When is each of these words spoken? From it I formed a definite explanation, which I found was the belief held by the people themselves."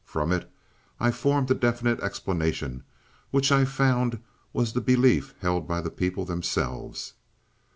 From 0.03 0.31
it 0.31 0.51
I 0.99 1.11
formed 1.11 1.51
a 1.51 1.53
definite 1.53 1.99
explanation, 1.99 2.83
which 3.29 3.51
I 3.51 3.65
found 3.65 4.17
was 4.51 4.73
the 4.73 4.81
belief 4.81 5.35
held 5.41 5.67
by 5.67 5.79
the 5.79 5.91
people 5.91 6.25
themselves." 6.25 7.13